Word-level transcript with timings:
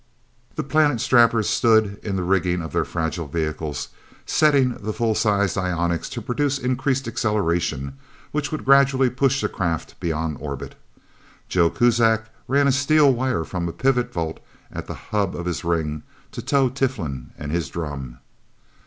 The 0.55 0.63
Planet 0.63 0.99
Strappers 0.99 1.47
stood 1.47 1.99
in 2.01 2.15
the 2.15 2.23
rigging 2.23 2.63
of 2.63 2.73
their 2.73 2.85
fragile 2.85 3.27
vehicles, 3.27 3.89
setting 4.25 4.71
the 4.79 4.93
full 4.93 5.13
sized 5.13 5.57
ionics 5.59 6.09
to 6.09 6.23
produce 6.23 6.57
increased 6.57 7.07
acceleration 7.07 7.99
which 8.31 8.51
would 8.51 8.65
gradually 8.65 9.11
push 9.11 9.41
the 9.41 9.47
craft 9.47 9.99
beyond 9.99 10.37
orbit. 10.39 10.73
Joe 11.49 11.69
Kuzak 11.69 12.31
ran 12.47 12.67
a 12.67 12.71
steel 12.71 13.13
wire 13.13 13.43
from 13.43 13.69
a 13.69 13.71
pivot 13.71 14.11
bolt 14.11 14.39
at 14.71 14.87
the 14.87 14.95
hub 14.95 15.35
of 15.35 15.45
his 15.45 15.63
ring, 15.63 16.01
to 16.31 16.41
tow 16.41 16.67
Tiflin 16.69 17.29
and 17.37 17.51
his 17.51 17.69
drum. 17.69 18.17